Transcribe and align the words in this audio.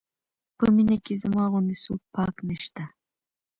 په 0.57 0.65
مینه 0.75 0.97
کې 1.05 1.13
زما 1.23 1.43
غوندې 1.51 1.75
څوک 1.83 2.01
پاک 2.15 2.35
نه 2.47 2.55
شته. 2.63 2.83